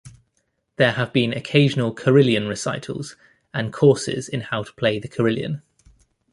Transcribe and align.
There 0.77 0.93
have 0.93 1.13
been 1.13 1.31
occasional 1.31 1.93
carillon 1.93 2.47
recitals 2.47 3.15
and 3.53 3.71
courses 3.71 4.27
in 4.27 4.41
how 4.41 4.63
to 4.63 4.73
play 4.73 4.97
the 4.97 5.07
carillon. 5.07 5.61